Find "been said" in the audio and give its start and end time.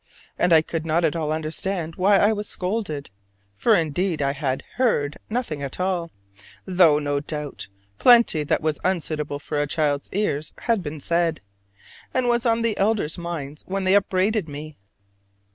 10.81-11.39